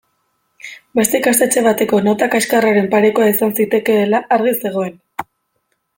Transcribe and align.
Beste 0.99 1.19
ikastetxe 1.23 1.63
bateko 1.67 1.99
nota 2.07 2.29
kaxkarraren 2.37 2.89
parekoa 2.95 3.29
izan 3.35 3.55
zitekeela 3.61 4.23
argi 4.39 4.55
zegoen. 4.63 5.01